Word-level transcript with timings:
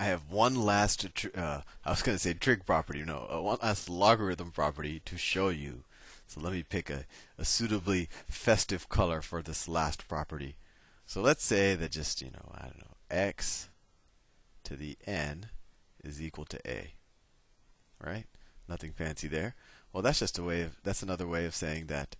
I 0.00 0.04
have 0.04 0.30
one 0.30 0.54
last, 0.54 1.06
uh, 1.36 1.60
I 1.84 1.90
was 1.90 2.00
going 2.00 2.16
to 2.16 2.18
say 2.18 2.32
trig 2.32 2.64
property, 2.64 3.02
no, 3.02 3.28
uh, 3.30 3.42
one 3.42 3.58
last 3.60 3.86
logarithm 3.90 4.50
property 4.50 5.02
to 5.04 5.18
show 5.18 5.50
you. 5.50 5.84
So 6.26 6.40
let 6.40 6.54
me 6.54 6.62
pick 6.62 6.88
a, 6.88 7.04
a 7.36 7.44
suitably 7.44 8.08
festive 8.26 8.88
color 8.88 9.20
for 9.20 9.42
this 9.42 9.68
last 9.68 10.08
property. 10.08 10.56
So 11.04 11.20
let's 11.20 11.44
say 11.44 11.74
that 11.74 11.90
just, 11.90 12.22
you 12.22 12.30
know, 12.30 12.50
I 12.54 12.62
don't 12.62 12.78
know, 12.78 12.96
x 13.10 13.68
to 14.64 14.74
the 14.74 14.96
n 15.06 15.50
is 16.02 16.22
equal 16.22 16.46
to 16.46 16.58
a. 16.66 16.94
Right? 18.02 18.24
Nothing 18.66 18.92
fancy 18.92 19.28
there. 19.28 19.54
Well, 19.92 20.02
that's 20.02 20.20
just 20.20 20.38
a 20.38 20.42
way 20.42 20.62
of, 20.62 20.78
that's 20.82 21.02
another 21.02 21.26
way 21.26 21.44
of 21.44 21.54
saying 21.54 21.88
that 21.88 22.16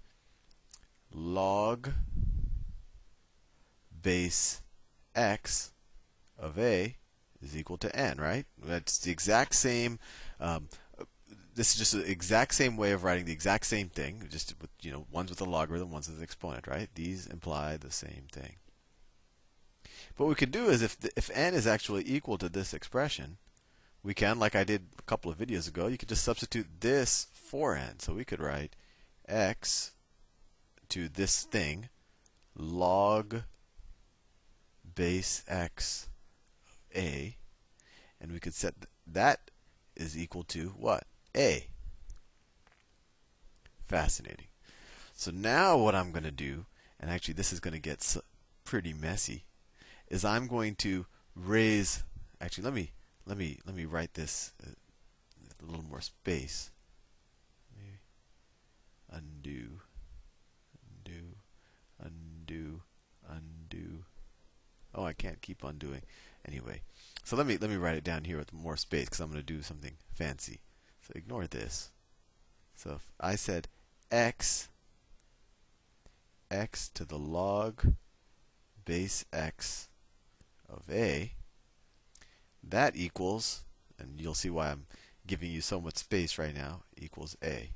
log 1.11 1.93
base 4.03 4.61
x 5.15 5.73
of 6.39 6.59
a 6.59 6.97
is 7.43 7.57
equal 7.57 7.79
to 7.79 7.95
n, 7.95 8.19
right? 8.19 8.47
That's 8.63 8.99
the 8.99 9.11
exact 9.11 9.55
same. 9.55 9.99
Um, 10.39 10.69
this 11.55 11.73
is 11.73 11.79
just 11.79 11.93
the 11.93 12.11
exact 12.11 12.55
same 12.55 12.77
way 12.77 12.93
of 12.93 13.05
writing 13.05 13.25
the 13.25 13.33
exact 13.33 13.67
same 13.67 13.89
thing, 13.89 14.27
just 14.31 14.55
with 14.61 14.71
you 14.83 14.93
know 14.93 15.07
one's 15.11 15.31
with 15.31 15.41
a 15.41 15.45
logarithm, 15.45 15.91
one's 15.91 16.09
with 16.09 16.19
an 16.19 16.23
exponent, 16.23 16.67
right? 16.67 16.89
These 16.95 17.27
imply 17.27 17.77
the 17.77 17.91
same 17.91 18.27
thing. 18.33 18.57
But 20.17 20.25
what 20.25 20.29
we 20.31 20.35
could 20.35 20.53
do 20.53 20.69
is 20.69 20.83
if 20.83 20.99
the, 20.99 21.11
if 21.17 21.31
n 21.33 21.55
is 21.55 21.67
actually 21.67 22.05
equal 22.07 22.39
to 22.39 22.49
this 22.49 22.75
expression, 22.75 23.39
we 24.03 24.15
can, 24.15 24.39
like 24.39 24.55
I 24.55 24.65
did 24.65 24.83
a 24.99 25.03
couple 25.03 25.31
of 25.31 25.39
videos 25.39 25.69
ago, 25.69 25.87
you 25.87 25.99
could 25.99 26.09
just 26.09 26.25
substitute 26.25 26.67
this 26.81 27.29
for 27.33 27.77
n. 27.77 27.99
So 27.99 28.15
we 28.15 28.25
could 28.25 28.41
write 28.41 28.77
x 29.29 29.93
to 30.89 31.09
this 31.09 31.45
thing 31.45 31.89
log 32.57 33.43
base 34.95 35.45
x 35.49 36.10
a, 36.95 37.37
and 38.21 38.33
we 38.33 38.41
could 38.41 38.55
set 38.55 38.75
that 39.07 39.51
is 39.97 40.17
equal 40.17 40.45
to 40.45 40.75
what? 40.77 41.05
a. 41.37 41.67
Fascinating. 43.87 44.47
So 45.15 45.31
now 45.31 45.77
what 45.77 45.95
I'm 45.95 46.13
going 46.13 46.25
to 46.25 46.31
do, 46.31 46.67
and 46.99 47.11
actually 47.11 47.35
this 47.35 47.53
is 47.53 47.61
going 47.61 47.75
to 47.75 47.81
get 47.81 48.17
pretty 48.65 48.93
messy, 48.93 49.45
is 50.09 50.25
I'm 50.25 50.47
going 50.47 50.75
to 50.77 51.07
raise. 51.35 52.03
Actually, 52.41 52.65
let 52.65 52.75
me 52.75 52.93
let 53.27 53.37
me 53.37 53.59
let 53.67 53.77
me 53.77 53.85
write 53.85 54.15
this 54.15 54.53
uh, 54.65 54.71
a 55.63 55.67
little 55.67 55.85
more 55.85 56.01
space. 56.01 56.71
Undo, 59.13 59.81
undo, 61.05 61.35
undo, 61.99 62.81
undo. 63.29 64.05
Oh, 64.95 65.05
I 65.05 65.13
can't 65.13 65.43
keep 65.43 65.65
undoing. 65.65 66.03
Anyway, 66.47 66.83
so 67.25 67.37
let 67.37 67.47
me 67.47 67.57
let 67.57 67.71
me 67.71 67.77
write 67.77 67.97
it 67.97 68.05
down 68.05 68.25
here 68.25 68.39
with 68.39 68.53
more 68.53 68.77
space 68.77 69.05
because 69.07 69.21
I'm 69.21 69.31
going 69.31 69.45
to 69.45 69.47
do 69.47 69.63
something 69.63 69.95
fancy. 70.13 70.61
So 71.03 71.13
ignore 71.15 71.47
this. 71.47 71.91
So 72.75 72.93
if 72.93 73.11
I 73.21 73.37
said 73.37 73.69
x 74.11 74.69
x 76.51 76.89
to 76.95 77.05
the 77.05 77.19
log 77.19 77.95
base 78.85 79.25
x 79.33 79.89
of 80.69 80.85
a, 80.91 81.33
that 82.63 82.97
equals, 82.97 83.65
and 83.99 84.21
you'll 84.21 84.35
see 84.35 84.51
why 84.51 84.71
I'm 84.71 84.87
giving 85.27 85.51
you 85.51 85.61
so 85.61 85.81
much 85.81 85.97
space 85.97 86.39
right 86.39 86.55
now, 86.55 86.83
equals 86.97 87.37
a. 87.43 87.71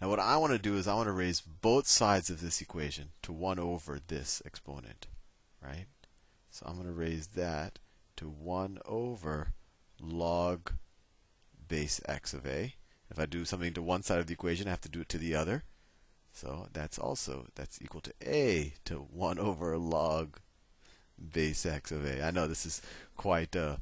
Now 0.00 0.08
what 0.08 0.20
I 0.20 0.36
want 0.36 0.52
to 0.52 0.58
do 0.58 0.76
is 0.76 0.86
I 0.86 0.94
want 0.94 1.06
to 1.06 1.12
raise 1.12 1.40
both 1.40 1.86
sides 1.86 2.30
of 2.30 2.40
this 2.40 2.60
equation 2.60 3.10
to 3.22 3.32
1 3.32 3.58
over 3.58 4.00
this 4.06 4.42
exponent, 4.44 5.06
right? 5.62 5.86
So 6.52 6.66
I'm 6.66 6.74
going 6.74 6.86
to 6.86 6.92
raise 6.92 7.28
that 7.28 7.78
to 8.16 8.28
1 8.28 8.78
over 8.84 9.54
log 9.98 10.72
base 11.66 11.98
x 12.04 12.34
of 12.34 12.46
a. 12.46 12.74
If 13.10 13.18
I 13.18 13.24
do 13.24 13.46
something 13.46 13.72
to 13.72 13.82
one 13.82 14.02
side 14.02 14.20
of 14.20 14.26
the 14.26 14.34
equation, 14.34 14.66
I 14.66 14.70
have 14.70 14.82
to 14.82 14.90
do 14.90 15.00
it 15.00 15.08
to 15.10 15.18
the 15.18 15.34
other. 15.34 15.64
So 16.30 16.68
that's 16.74 16.98
also 16.98 17.46
that's 17.54 17.80
equal 17.80 18.02
to 18.02 18.12
a 18.22 18.74
to 18.84 18.96
1 18.96 19.38
over 19.38 19.78
log 19.78 20.38
base 21.32 21.64
x 21.64 21.90
of 21.90 22.04
a. 22.04 22.22
I 22.22 22.30
know 22.30 22.46
this 22.46 22.66
is 22.66 22.82
quite 23.16 23.56
uh, 23.56 23.76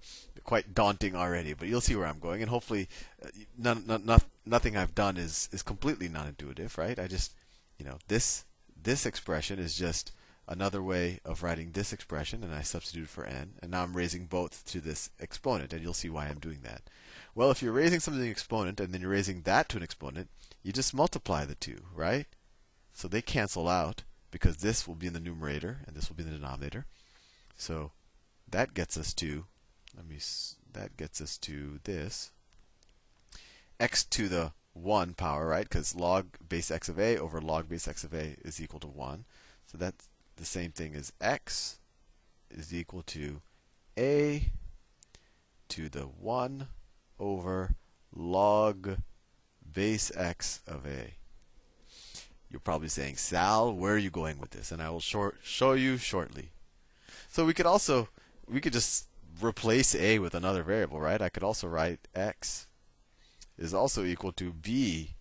quite 0.44 0.73
daunting 0.73 1.17
already, 1.17 1.55
but 1.55 1.67
you'll 1.67 1.81
see 1.81 1.97
where 1.97 2.06
I'm 2.06 2.21
going, 2.21 2.41
and 2.41 2.50
hopefully, 2.50 2.89
uh, 3.25 3.28
none, 3.59 3.84
none, 3.87 4.21
nothing 4.47 4.77
I've 4.77 4.94
done 4.94 5.17
is 5.17 5.49
is 5.53 5.62
completely 5.62 6.09
non-intuitive, 6.09 6.78
right? 6.78 6.99
I 6.99 7.09
just, 7.09 7.34
you 7.78 7.84
know, 7.84 7.99
this 8.06 8.44
this 8.81 9.06
expression 9.06 9.59
is 9.59 9.77
just 9.77 10.12
another 10.50 10.83
way 10.83 11.21
of 11.25 11.43
writing 11.43 11.71
this 11.71 11.93
expression, 11.93 12.43
and 12.43 12.53
I 12.53 12.62
substitute 12.62 13.09
for 13.09 13.25
n, 13.25 13.53
and 13.62 13.71
now 13.71 13.84
I'm 13.84 13.97
raising 13.97 14.27
both 14.27 14.65
to 14.66 14.81
this 14.81 15.09
exponent, 15.21 15.72
and 15.72 15.81
you'll 15.81 15.94
see 15.94 16.11
why 16.11 16.27
I'm 16.27 16.41
doing 16.41 16.59
that. 16.65 16.83
Well, 17.34 17.53
if 17.53 17.62
you're 17.62 17.72
raising 17.72 18.00
something 18.00 18.21
to 18.21 18.27
an 18.27 18.33
exponent 18.33 18.81
and 18.81 18.93
then 18.93 19.00
you're 19.00 19.11
raising 19.11 19.43
that 19.43 19.69
to 19.71 19.77
an 19.77 19.84
exponent, 19.84 20.28
you 20.62 20.72
just 20.72 20.93
multiply 20.93 21.44
the 21.44 21.55
two, 21.55 21.84
right? 21.94 22.27
So 22.93 23.06
they 23.06 23.22
cancel 23.22 23.69
out 23.69 24.03
because 24.33 24.59
this 24.59 24.87
will 24.87 24.97
be 24.97 25.06
in 25.06 25.12
the 25.12 25.21
numerator 25.21 25.78
and 25.87 25.97
this 25.97 26.09
will 26.09 26.16
be 26.16 26.25
in 26.25 26.31
the 26.31 26.37
denominator. 26.37 26.87
So 27.56 27.93
that 28.50 28.75
gets 28.75 28.99
us 28.99 29.15
to 29.15 29.47
let 29.97 30.06
me 30.06 30.19
that 30.72 30.97
gets 30.97 31.21
us 31.21 31.38
to 31.38 31.81
this 31.84 32.32
x 33.78 34.05
to 34.05 34.28
the 34.28 34.53
1 34.72 35.15
power, 35.15 35.47
right? 35.47 35.69
Because 35.69 35.97
log 35.97 36.37
base 36.47 36.71
x 36.71 36.88
of 36.88 36.99
a 36.99 37.17
over 37.17 37.41
log 37.41 37.69
base 37.69 37.88
x 37.88 38.05
of 38.05 38.12
a 38.12 38.37
is 38.43 38.61
equal 38.61 38.81
to 38.81 38.87
1. 38.87 39.25
So 39.67 39.78
that's 39.78 40.09
the 40.41 40.47
same 40.47 40.73
thing 40.73 40.95
as 40.95 41.12
x 41.21 41.78
is 42.51 42.75
equal 42.75 43.03
to 43.03 43.43
a 43.99 44.51
to 45.69 45.91
the 45.91 46.05
1 46.05 46.67
over 47.19 47.75
log 48.11 48.97
base 49.71 50.11
x 50.17 50.62
of 50.67 50.87
a. 50.87 51.15
You're 52.49 52.59
probably 52.59 52.89
saying, 52.89 53.17
Sal, 53.17 53.73
where 53.73 53.95
are 53.95 53.99
you 53.99 54.11
going 54.11 54.41
with 54.41 54.50
this? 54.50 54.73
And 54.73 54.83
I 54.83 54.89
will 54.89 55.00
short, 55.00 55.37
show 55.43 55.75
you 55.75 55.99
shortly. 55.99 56.50
So 57.29 57.45
we 57.45 57.53
could 57.55 57.67
also, 57.67 58.09
we 58.49 58.62
could 58.62 58.73
just 58.73 59.09
replace 59.43 59.95
a 59.95 60.19
with 60.21 60.34
another 60.34 60.62
variable, 60.62 61.00
right? 61.00 61.21
I 61.21 61.29
could 61.29 61.45
also 61.45 61.69
write 61.69 62.09
x 62.15 62.67
is 63.59 63.75
also 63.75 64.05
equal 64.05 64.33
to 64.33 64.55
b 64.55 65.17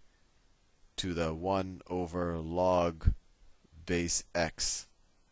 to 0.95 1.13
the 1.13 1.33
1 1.33 1.81
over 1.89 2.37
log 2.37 3.11
base 3.85 4.23
x 4.33 4.87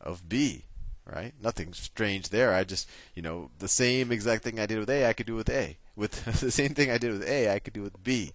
of 0.07 0.27
b, 0.27 0.63
right? 1.05 1.33
Nothing 1.41 1.73
strange 1.73 2.29
there. 2.29 2.53
I 2.53 2.63
just, 2.63 2.89
you 3.13 3.21
know, 3.21 3.51
the 3.59 3.67
same 3.67 4.11
exact 4.11 4.43
thing 4.43 4.59
I 4.59 4.65
did 4.65 4.79
with 4.79 4.89
a, 4.89 5.07
I 5.07 5.13
could 5.13 5.27
do 5.27 5.35
with 5.35 5.49
a 5.49 5.77
with 5.97 6.23
the 6.39 6.51
same 6.51 6.73
thing 6.73 6.89
I 6.89 6.97
did 6.97 7.11
with 7.11 7.27
A, 7.27 7.51
I 7.51 7.59
could 7.59 7.73
do 7.73 7.81
with 7.81 8.01
B. 8.03 8.31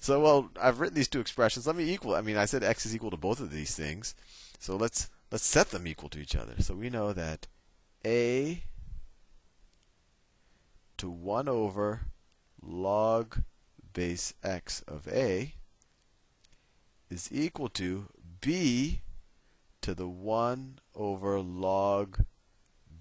So, 0.00 0.18
well, 0.18 0.50
I've 0.60 0.80
written 0.80 0.96
these 0.96 1.08
two 1.08 1.20
expressions. 1.20 1.66
Let 1.66 1.76
me 1.76 1.92
equal. 1.92 2.16
I 2.16 2.22
mean, 2.22 2.36
I 2.36 2.46
said 2.46 2.64
x 2.64 2.86
is 2.86 2.96
equal 2.96 3.12
to 3.12 3.16
both 3.16 3.38
of 3.38 3.52
these 3.52 3.76
things. 3.76 4.16
So 4.58 4.74
let's 4.74 5.10
let's 5.30 5.46
set 5.46 5.70
them 5.70 5.86
equal 5.86 6.08
to 6.08 6.18
each 6.18 6.34
other. 6.34 6.54
So 6.58 6.74
we 6.74 6.90
know 6.90 7.12
that 7.12 7.46
A 8.04 8.64
to 10.96 11.10
1 11.10 11.48
over 11.48 12.02
log 12.64 13.42
base 13.92 14.34
x 14.42 14.82
of 14.88 15.06
A 15.08 15.54
is 17.10 17.28
equal 17.32 17.68
to 17.70 18.06
B 18.40 19.00
to 19.82 19.94
the 19.94 20.08
1 20.08 20.78
over 20.94 21.40
log 21.40 22.24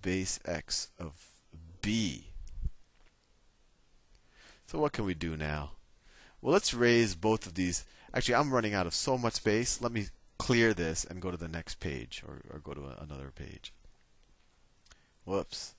base 0.02 0.40
x 0.46 0.90
of 1.00 1.14
B. 1.82 2.28
So 4.66 4.80
what 4.80 4.94
can 4.94 5.06
we 5.06 5.14
do 5.14 5.36
now? 5.36 5.72
Well, 6.42 6.54
let's 6.54 6.74
raise 6.74 7.16
both 7.16 7.46
of 7.46 7.54
these. 7.54 7.86
Actually, 8.14 8.36
I'm 8.36 8.54
running 8.54 8.74
out 8.74 8.88
of 8.88 8.94
so 8.94 9.18
much 9.18 9.34
space. 9.34 9.82
Let 9.82 9.92
me 9.92 10.08
clear 10.38 10.74
this 10.74 11.06
and 11.06 11.22
go 11.22 11.30
to 11.30 11.38
the 11.38 11.48
next 11.48 11.80
page 11.80 12.24
or, 12.28 12.42
or 12.50 12.60
go 12.60 12.74
to 12.74 13.02
another 13.02 13.32
page. 13.34 13.74
Whoops. 15.24 15.76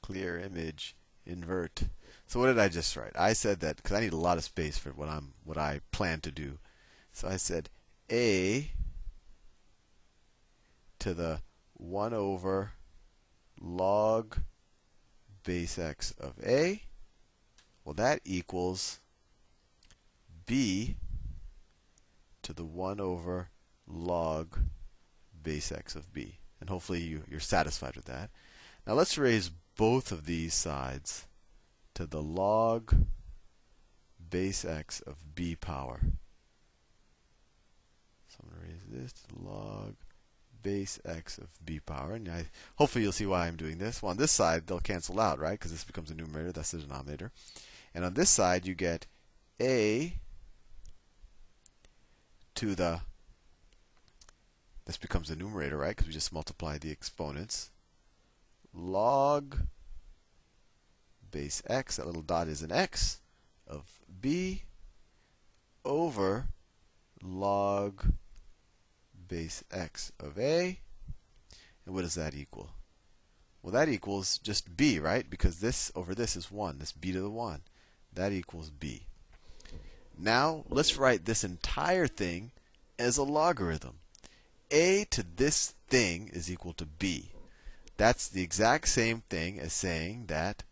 Clear 0.00 0.38
image, 0.38 0.94
invert. 1.24 1.82
So 2.26 2.38
what 2.38 2.46
did 2.46 2.58
I 2.58 2.68
just 2.68 2.96
write? 2.96 3.12
I 3.18 3.32
said 3.32 3.60
that 3.60 3.76
because 3.76 3.96
I 3.96 4.00
need 4.00 4.12
a 4.12 4.16
lot 4.16 4.38
of 4.38 4.44
space 4.44 4.78
for 4.78 4.90
what 4.90 5.08
I'm 5.08 5.34
what 5.44 5.58
I 5.58 5.80
plan 5.90 6.20
to 6.20 6.30
do. 6.30 6.58
So 7.12 7.26
I 7.26 7.36
said 7.36 7.68
a 8.10 8.70
to 11.06 11.14
the 11.14 11.40
1 11.74 12.12
over 12.14 12.72
log 13.60 14.38
base 15.44 15.78
x 15.78 16.10
of 16.18 16.32
a 16.44 16.82
well, 17.84 17.94
that 17.94 18.18
equals 18.24 18.98
b 20.46 20.96
to 22.42 22.52
the 22.52 22.64
1 22.64 22.98
over 22.98 23.50
log 23.86 24.58
base 25.40 25.70
x 25.70 25.94
of 25.94 26.12
b. 26.12 26.40
And 26.60 26.68
hopefully 26.68 27.02
you, 27.02 27.22
you're 27.30 27.38
satisfied 27.38 27.94
with 27.94 28.06
that. 28.06 28.30
Now 28.84 28.94
let's 28.94 29.16
raise 29.16 29.52
both 29.76 30.10
of 30.10 30.26
these 30.26 30.54
sides 30.54 31.28
to 31.94 32.04
the 32.06 32.20
log 32.20 32.92
base 34.28 34.64
x 34.64 34.98
of 35.02 35.36
b 35.36 35.54
power. 35.54 36.00
So 38.26 38.38
I'm 38.42 38.48
going 38.48 38.60
to 38.60 38.72
raise 38.72 39.02
this 39.02 39.12
to 39.12 39.28
the 39.28 39.44
log 39.48 39.94
base 40.66 40.98
x 41.04 41.38
of 41.38 41.46
b 41.64 41.78
power. 41.78 42.14
And 42.14 42.28
I, 42.28 42.46
hopefully 42.74 43.04
you'll 43.04 43.12
see 43.12 43.24
why 43.24 43.46
I'm 43.46 43.54
doing 43.54 43.78
this. 43.78 44.02
Well, 44.02 44.10
on 44.10 44.16
this 44.16 44.32
side, 44.32 44.66
they'll 44.66 44.80
cancel 44.80 45.20
out, 45.20 45.38
right? 45.38 45.52
Because 45.52 45.70
this 45.70 45.84
becomes 45.84 46.10
a 46.10 46.14
numerator. 46.14 46.50
That's 46.50 46.72
the 46.72 46.78
denominator. 46.78 47.30
And 47.94 48.04
on 48.04 48.14
this 48.14 48.30
side, 48.30 48.66
you 48.66 48.74
get 48.74 49.06
a 49.60 50.14
to 52.56 52.74
the, 52.74 53.02
this 54.86 54.96
becomes 54.96 55.28
the 55.28 55.36
numerator, 55.36 55.78
right? 55.78 55.94
Because 55.94 56.08
we 56.08 56.12
just 56.12 56.32
multiply 56.32 56.78
the 56.78 56.90
exponents. 56.90 57.70
Log 58.74 59.58
base 61.30 61.62
x, 61.68 61.96
that 61.96 62.06
little 62.06 62.22
dot 62.22 62.48
is 62.48 62.62
an 62.62 62.72
x, 62.72 63.20
of 63.68 64.00
b 64.20 64.64
over 65.84 66.48
log 67.22 68.02
base 69.28 69.64
x 69.70 70.12
of 70.20 70.38
a. 70.38 70.78
And 71.84 71.94
what 71.94 72.02
does 72.02 72.14
that 72.14 72.34
equal? 72.34 72.70
Well, 73.62 73.72
that 73.72 73.88
equals 73.88 74.38
just 74.38 74.76
b, 74.76 74.98
right? 74.98 75.28
Because 75.28 75.60
this 75.60 75.90
over 75.94 76.14
this 76.14 76.36
is 76.36 76.50
1. 76.50 76.78
This 76.78 76.92
b 76.92 77.12
to 77.12 77.20
the 77.20 77.30
1. 77.30 77.62
That 78.12 78.32
equals 78.32 78.70
b. 78.70 79.06
Now, 80.18 80.64
let's 80.68 80.96
write 80.96 81.24
this 81.24 81.44
entire 81.44 82.06
thing 82.06 82.52
as 82.98 83.18
a 83.18 83.22
logarithm. 83.22 83.98
a 84.70 85.04
to 85.10 85.22
this 85.22 85.74
thing 85.88 86.30
is 86.32 86.50
equal 86.50 86.72
to 86.74 86.86
b. 86.86 87.32
That's 87.96 88.28
the 88.28 88.42
exact 88.42 88.88
same 88.88 89.22
thing 89.28 89.58
as 89.58 89.72
saying 89.72 90.26
that 90.26 90.64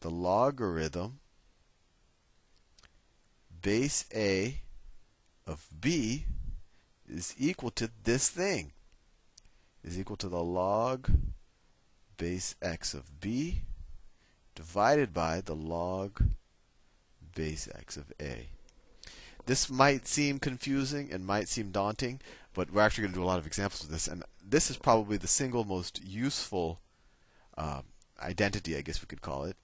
the 0.00 0.10
logarithm 0.10 1.20
base 3.62 4.06
a 4.14 4.60
of 5.46 5.66
b 5.80 6.24
is 7.10 7.34
equal 7.38 7.70
to 7.72 7.90
this 8.04 8.28
thing. 8.28 8.72
Is 9.82 9.98
equal 9.98 10.16
to 10.16 10.28
the 10.28 10.42
log 10.42 11.10
base 12.16 12.54
x 12.60 12.92
of 12.92 13.20
b 13.20 13.62
divided 14.54 15.14
by 15.14 15.40
the 15.40 15.54
log 15.54 16.22
base 17.34 17.68
x 17.74 17.96
of 17.96 18.12
a. 18.20 18.48
This 19.46 19.70
might 19.70 20.06
seem 20.06 20.38
confusing 20.38 21.10
and 21.10 21.26
might 21.26 21.48
seem 21.48 21.70
daunting, 21.70 22.20
but 22.52 22.70
we're 22.70 22.82
actually 22.82 23.02
going 23.02 23.12
to 23.14 23.20
do 23.20 23.24
a 23.24 23.26
lot 23.26 23.38
of 23.38 23.46
examples 23.46 23.84
of 23.84 23.90
this. 23.90 24.06
And 24.06 24.22
this 24.46 24.70
is 24.70 24.76
probably 24.76 25.16
the 25.16 25.26
single 25.26 25.64
most 25.64 26.04
useful 26.04 26.80
uh, 27.56 27.80
identity, 28.22 28.76
I 28.76 28.82
guess 28.82 29.00
we 29.00 29.06
could 29.06 29.22
call 29.22 29.44
it, 29.44 29.56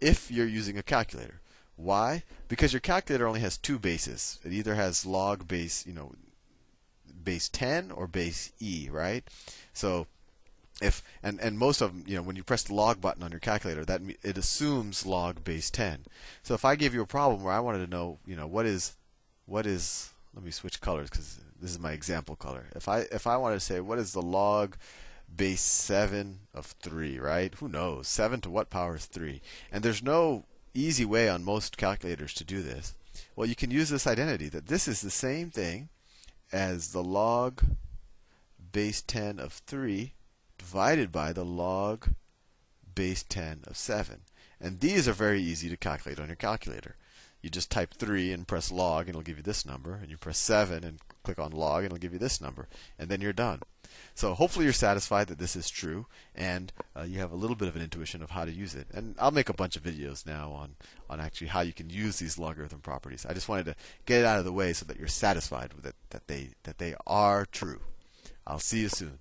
if 0.00 0.30
you're 0.30 0.46
using 0.46 0.76
a 0.76 0.82
calculator. 0.82 1.40
Why? 1.76 2.24
Because 2.48 2.74
your 2.74 2.80
calculator 2.80 3.26
only 3.26 3.40
has 3.40 3.56
two 3.56 3.78
bases. 3.78 4.38
It 4.44 4.52
either 4.52 4.74
has 4.74 5.06
log 5.06 5.48
base, 5.48 5.86
you 5.86 5.94
know, 5.94 6.12
base 7.24 7.48
10 7.48 7.90
or 7.90 8.06
base 8.06 8.52
e, 8.60 8.88
right? 8.90 9.24
So 9.72 10.06
if 10.80 11.02
and 11.22 11.40
and 11.40 11.58
most 11.58 11.80
of 11.80 11.92
them, 11.92 12.04
you 12.06 12.16
know, 12.16 12.22
when 12.22 12.36
you 12.36 12.42
press 12.42 12.62
the 12.64 12.74
log 12.74 13.00
button 13.00 13.22
on 13.22 13.30
your 13.30 13.40
calculator, 13.40 13.84
that 13.84 14.00
it 14.22 14.38
assumes 14.38 15.06
log 15.06 15.44
base 15.44 15.70
10. 15.70 16.04
So 16.42 16.54
if 16.54 16.64
I 16.64 16.76
gave 16.76 16.94
you 16.94 17.02
a 17.02 17.06
problem 17.06 17.42
where 17.42 17.54
I 17.54 17.60
wanted 17.60 17.84
to 17.84 17.90
know, 17.90 18.18
you 18.26 18.36
know, 18.36 18.46
what 18.46 18.66
is 18.66 18.96
what 19.46 19.66
is 19.66 20.10
let 20.34 20.44
me 20.44 20.50
switch 20.50 20.80
colors 20.80 21.10
because 21.10 21.40
this 21.60 21.70
is 21.70 21.78
my 21.78 21.92
example 21.92 22.36
color. 22.36 22.66
If 22.74 22.88
I 22.88 23.00
if 23.12 23.26
I 23.26 23.36
wanted 23.36 23.56
to 23.56 23.60
say 23.60 23.80
what 23.80 23.98
is 23.98 24.12
the 24.12 24.22
log 24.22 24.76
base 25.34 25.62
7 25.62 26.40
of 26.54 26.66
3, 26.82 27.18
right? 27.18 27.54
Who 27.54 27.68
knows? 27.68 28.08
7 28.08 28.40
to 28.42 28.50
what 28.50 28.70
power 28.70 28.96
is 28.96 29.06
3? 29.06 29.40
And 29.70 29.82
there's 29.82 30.02
no 30.02 30.44
easy 30.74 31.04
way 31.04 31.28
on 31.28 31.44
most 31.44 31.76
calculators 31.76 32.34
to 32.34 32.44
do 32.44 32.62
this. 32.62 32.94
Well, 33.36 33.48
you 33.48 33.54
can 33.54 33.70
use 33.70 33.88
this 33.88 34.06
identity 34.06 34.48
that 34.50 34.66
this 34.66 34.88
is 34.88 35.00
the 35.00 35.10
same 35.10 35.50
thing 35.50 35.88
as 36.52 36.92
the 36.92 37.02
log 37.02 37.62
base 38.72 39.02
10 39.02 39.38
of 39.38 39.52
3 39.52 40.14
divided 40.58 41.10
by 41.10 41.32
the 41.32 41.44
log 41.44 42.08
base 42.94 43.22
10 43.22 43.62
of 43.66 43.76
7. 43.76 44.20
And 44.60 44.80
these 44.80 45.08
are 45.08 45.12
very 45.12 45.40
easy 45.42 45.68
to 45.68 45.76
calculate 45.76 46.20
on 46.20 46.28
your 46.28 46.36
calculator. 46.36 46.96
You 47.42 47.50
just 47.50 47.70
type 47.70 47.94
3 47.94 48.32
and 48.32 48.46
press 48.46 48.70
log, 48.70 49.02
and 49.02 49.10
it'll 49.10 49.22
give 49.22 49.36
you 49.36 49.42
this 49.42 49.66
number. 49.66 49.94
And 49.94 50.10
you 50.10 50.16
press 50.16 50.38
7 50.38 50.84
and 50.84 51.00
click 51.22 51.38
on 51.38 51.52
log, 51.52 51.78
and 51.78 51.86
it'll 51.86 51.98
give 51.98 52.12
you 52.12 52.18
this 52.18 52.40
number. 52.40 52.68
And 52.98 53.08
then 53.08 53.20
you're 53.20 53.32
done. 53.32 53.60
So 54.14 54.34
hopefully 54.34 54.64
you're 54.64 54.72
satisfied 54.72 55.26
that 55.28 55.38
this 55.38 55.56
is 55.56 55.68
true, 55.68 56.06
and 56.34 56.72
uh, 56.96 57.02
you 57.02 57.18
have 57.18 57.32
a 57.32 57.36
little 57.36 57.56
bit 57.56 57.68
of 57.68 57.76
an 57.76 57.82
intuition 57.82 58.22
of 58.22 58.30
how 58.30 58.44
to 58.44 58.52
use 58.52 58.74
it. 58.74 58.86
And 58.92 59.16
I'll 59.18 59.30
make 59.30 59.48
a 59.48 59.54
bunch 59.54 59.76
of 59.76 59.82
videos 59.82 60.26
now 60.26 60.50
on 60.52 60.76
on 61.10 61.20
actually 61.20 61.48
how 61.48 61.60
you 61.60 61.72
can 61.72 61.90
use 61.90 62.18
these 62.18 62.38
logarithm 62.38 62.80
properties. 62.80 63.26
I 63.26 63.34
just 63.34 63.48
wanted 63.48 63.66
to 63.66 63.74
get 64.06 64.20
it 64.20 64.24
out 64.24 64.38
of 64.38 64.44
the 64.44 64.52
way 64.52 64.72
so 64.72 64.84
that 64.86 64.98
you're 64.98 65.08
satisfied 65.08 65.74
with 65.74 65.84
it 65.84 65.94
that 66.10 66.28
they 66.28 66.50
that 66.62 66.78
they 66.78 66.94
are 67.06 67.44
true. 67.46 67.80
I'll 68.46 68.58
see 68.58 68.80
you 68.80 68.88
soon. 68.88 69.18